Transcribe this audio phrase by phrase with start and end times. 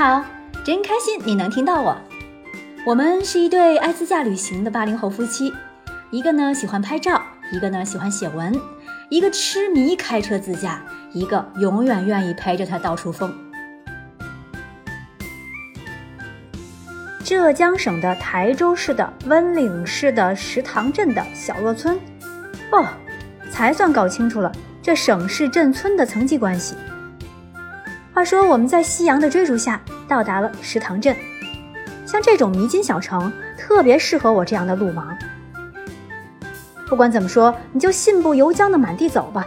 [0.00, 0.24] 好，
[0.64, 1.94] 真开心你能听到我。
[2.86, 5.52] 我们是一对爱自驾旅行的八零后夫妻，
[6.10, 7.20] 一个呢喜欢拍照，
[7.52, 8.58] 一个呢喜欢写文，
[9.10, 10.82] 一个痴迷开车自驾，
[11.12, 13.30] 一个永远愿意陪着他到处疯。
[17.22, 22.00] 浙江省的台州市的温岭市的石塘镇的小若村，
[22.72, 22.86] 哦，
[23.50, 26.74] 才算搞清楚了这省市镇村的层级关系。
[28.20, 31.16] 话说我们在夕阳的追逐下到达了石塘镇，
[32.04, 35.16] 像这种迷津小城特别适合我这样的路盲。
[36.86, 39.42] 不管怎么说，你就信步游江的满地走吧。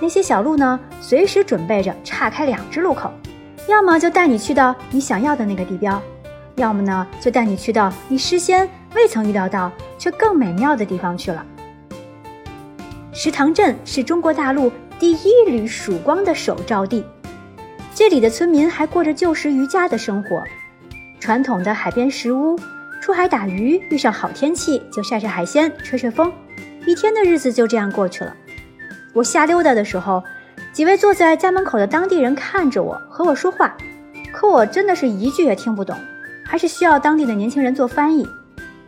[0.00, 3.12] 那些小路呢，随时准备着岔开两只路口，
[3.68, 6.00] 要么就带你去到你想要的那个地标。
[6.56, 11.44] 要么呢，就带你去到你事先未曾预料到却更美妙的地方去了。
[13.12, 17.04] 石塘镇是中国大陆第一缕曙光的首照地，
[17.96, 20.42] 这里的村民还过着旧时渔家的生活，
[21.20, 22.58] 传统的海边石屋，
[23.00, 26.32] 出海打鱼，遇上好天气就晒晒海鲜，吹吹风，
[26.86, 28.34] 一天的日子就这样过去了。
[29.12, 30.24] 我瞎溜达的时候，
[30.72, 33.76] 几位坐在家门口的当地人看着我，和我说话，
[34.32, 35.96] 可我真的是一句也听不懂。
[36.44, 38.26] 还是需要当地的年轻人做翻译，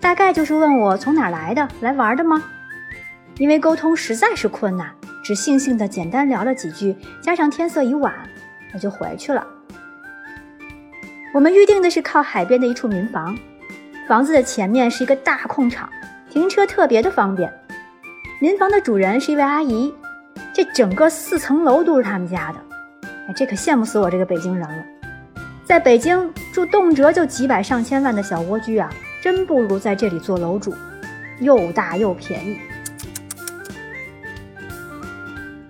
[0.00, 2.42] 大概就是问我从哪来的，来玩的吗？
[3.38, 4.90] 因为沟通实在是困难，
[5.22, 8.12] 只悻悻的简单聊了几句，加上天色已晚，
[8.74, 9.46] 我就回去了。
[11.34, 13.36] 我们预定的是靠海边的一处民房，
[14.08, 15.88] 房子的前面是一个大空场，
[16.30, 17.52] 停车特别的方便。
[18.40, 19.92] 民房的主人是一位阿姨，
[20.52, 22.58] 这整个四层楼都是他们家的，
[23.28, 24.84] 哎，这可羡慕死我这个北京人了。
[25.64, 28.88] 在北京住动辄就几百上千万的小蜗居啊，
[29.20, 30.74] 真不如在这里做楼主，
[31.40, 32.58] 又大又便宜。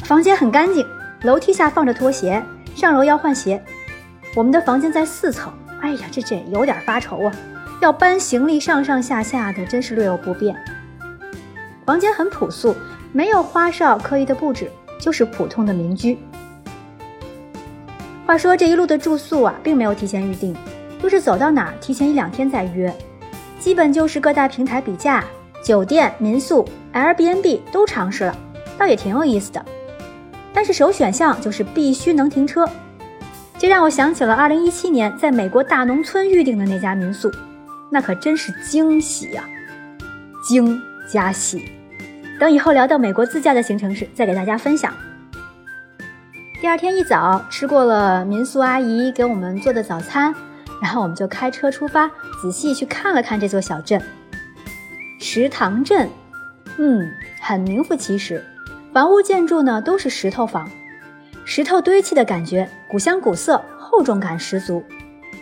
[0.05, 0.86] 房间很干净，
[1.22, 2.42] 楼梯下放着拖鞋，
[2.77, 3.60] 上楼要换鞋。
[4.34, 7.33] 我们的房间在四层，哎呀，这这有点发愁啊，
[7.80, 10.55] 要搬行李上上下下的，真是略有不便。
[11.86, 12.77] 房间很朴素，
[13.12, 14.70] 没有花哨刻意的布置，
[15.01, 16.18] 就是普通的民居。
[18.27, 20.55] 话说这一路的住宿啊，并没有提前预定，
[21.01, 22.95] 都是走到哪提前一两天再约，
[23.58, 25.24] 基本就是各大平台比价，
[25.62, 28.36] 酒店、民宿、Airbnb 都尝试了，
[28.77, 29.64] 倒也挺有意思的。
[30.56, 32.67] 但是首选项就是必须能停车，
[33.58, 37.30] 这让我想起了2017年在美国大农村预定的那家民宿，
[37.90, 39.45] 那可真是惊喜呀，
[40.48, 40.80] 惊
[41.12, 41.70] 加喜。
[42.40, 44.95] 等以后聊到美国自驾的行程时，再给大家分享。
[46.58, 50.34] 第二天一早，吃过了民宿阿姨给我们做的早餐，
[50.80, 54.00] 然后我们就开车出发，仔细去看了看这座小镇——
[55.20, 56.08] 石塘镇。
[56.78, 57.11] 嗯，
[57.42, 58.42] 很名副其实，
[58.96, 60.67] 房屋建筑呢都是石头房，
[61.45, 64.83] 石头堆砌的感觉，古香古色，厚重感十足。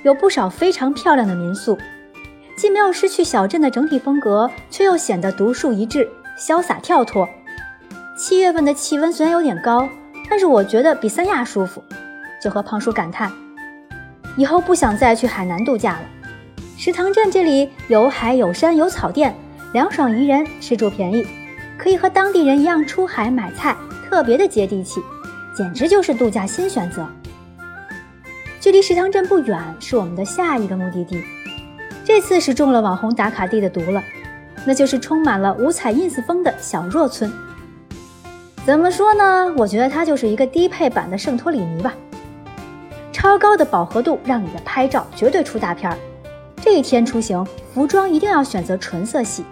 [0.02, 1.78] 有不少非常漂亮的民宿，
[2.56, 7.28] 既没有失去小镇的整体风格，却又显得独树一帜，潇洒跳脱。
[8.18, 9.88] 七月份的气温虽然有点高。
[10.28, 11.80] 但是我觉得比三亚舒服，
[12.42, 13.30] 就和胖叔感叹，
[14.36, 16.00] 以后不想再去海南度假了。
[16.76, 19.32] 石塘镇这里有海有山有草甸，
[19.72, 21.24] 凉爽宜人，吃住便宜，
[21.78, 23.76] 可以和当地人一样出海买菜，
[24.08, 25.00] 特别的接地气，
[25.56, 27.06] 简直就是度假新选择。
[28.60, 31.22] 距离石塘镇不远，是我们的下一个目的地。
[32.04, 34.02] 这次是中了网红打卡地的毒了，
[34.66, 37.30] 那就是充满了五彩 ins 风的小若村。
[38.64, 39.52] 怎么说呢？
[39.56, 41.92] 我觉得它就是一个低配版的圣托里尼吧。
[43.12, 45.98] 超高的饱和度让你的拍照绝对出大片儿。
[46.62, 49.44] 这一天出行，服装一定要选择纯色系。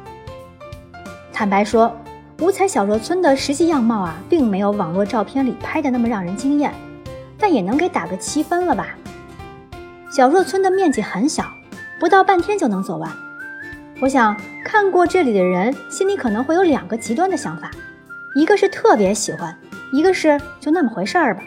[1.33, 1.95] 坦白说，
[2.43, 6.75] 五彩小若村的实际样貌啊，并没有网络照片里拍的那么让人惊艳，
[7.39, 8.89] 但也能给打个七分了吧。
[10.11, 11.45] 小若村的面积很小，
[12.01, 13.09] 不到半天就能走完。
[14.01, 17.71] 我想看过这里的人，心里可能会有两个极端的想法。
[18.35, 19.57] 一个是特别喜欢，
[19.93, 21.45] 一个是就那么回事儿吧。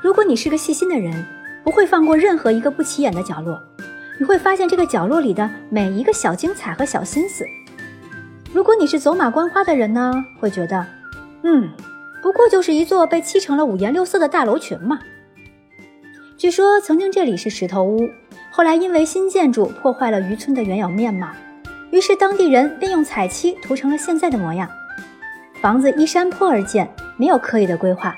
[0.00, 1.26] 如果你是个细心的人，
[1.64, 3.60] 不会放过任何一个不起眼的角落，
[4.20, 7.44] 你会发现这个角落里的每一个小精彩和小心思。
[8.52, 10.86] 如果你是走马观花的人呢，会觉得，
[11.42, 11.70] 嗯，
[12.22, 14.98] 不过就是一座被漆成了五颜六色的大楼群嘛。
[16.36, 18.10] 据说曾经这里是石头屋，
[18.50, 21.28] 后来因为新建筑破坏了渔村的原有面貌，
[21.90, 24.68] 于是当地人便用彩漆涂成了现在的模样。
[25.62, 28.14] 房子依山坡而建，没有刻意的规划，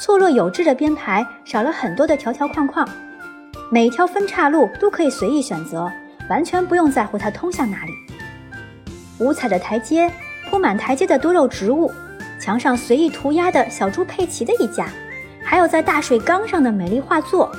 [0.00, 2.88] 错落有致的编排少了很多的条条框框，
[3.72, 5.90] 每一条分岔路都可以随意选择，
[6.30, 7.92] 完全不用在乎它通向哪里。
[9.18, 10.10] 五彩的台阶，
[10.50, 11.90] 铺满台阶的多肉植物，
[12.40, 14.88] 墙上随意涂鸦的小猪佩奇的一家，
[15.42, 17.50] 还有在大水缸上的美丽画作。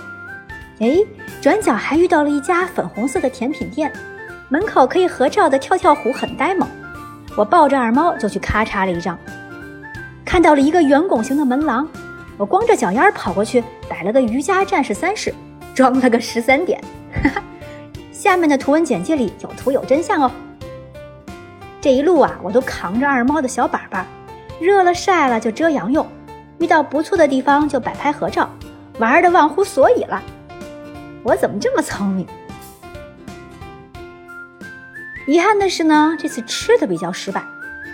[0.80, 0.98] 哎，
[1.42, 3.92] 转角还遇到了一家粉红色的甜品店，
[4.50, 6.68] 门口可以合照的跳跳虎很呆萌。
[7.38, 9.18] 我抱着二猫就去咔嚓了一张，
[10.25, 11.88] 看到了一个圆拱形的门廊，
[12.38, 15.34] 我光着脚丫跑过去摆了个瑜伽战士三式，
[15.74, 16.81] 装了个十三点。
[17.24, 17.44] 哈哈，
[18.12, 20.30] 下面的图文简介里有图有真相哦。
[21.86, 24.08] 这一路啊，我都扛着二猫的小板板，
[24.60, 26.04] 热了晒了就遮阳用，
[26.58, 28.50] 遇到不错的地方就摆拍合照，
[28.98, 30.20] 玩的忘乎所以了。
[31.22, 32.26] 我怎么这么聪明？
[35.28, 37.44] 遗憾的是呢，这次吃的比较失败。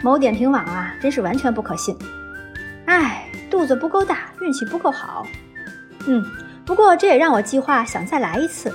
[0.01, 1.93] 某点评网啊，真是完全不可信。
[2.85, 5.27] 唉，肚子不够大，运气不够好。
[6.07, 6.23] 嗯，
[6.65, 8.73] 不过这也让我计划想再来一次。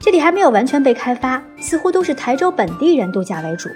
[0.00, 3.68] 这里还没有完全被开发，似乎都是台州本地人度假为主。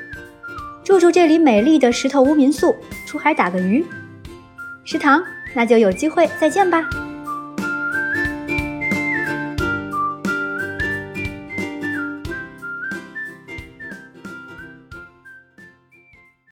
[0.93, 3.83] 住住这里美丽的石头屋民宿，出海打个鱼。
[4.85, 5.25] 食堂，
[5.55, 6.87] 那就有机会再见吧。